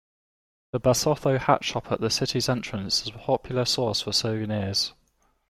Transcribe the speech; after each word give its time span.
The 0.71 0.79
Basotho 0.79 1.37
Hat 1.37 1.63
shop 1.63 1.91
at 1.91 2.01
the 2.01 2.09
city's 2.09 2.49
entrance 2.49 3.03
is 3.03 3.09
a 3.09 3.19
popular 3.19 3.65
source 3.65 4.01
for 4.01 4.11
souvenirs. 4.11 4.93